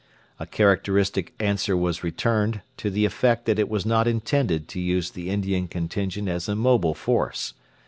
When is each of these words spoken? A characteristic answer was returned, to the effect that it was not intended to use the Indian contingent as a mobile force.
A 0.39 0.47
characteristic 0.47 1.35
answer 1.39 1.77
was 1.77 2.03
returned, 2.03 2.61
to 2.77 2.89
the 2.89 3.05
effect 3.05 3.45
that 3.45 3.59
it 3.59 3.69
was 3.69 3.85
not 3.85 4.07
intended 4.07 4.67
to 4.69 4.79
use 4.79 5.11
the 5.11 5.29
Indian 5.29 5.67
contingent 5.67 6.27
as 6.27 6.49
a 6.49 6.55
mobile 6.55 6.95
force. 6.95 7.53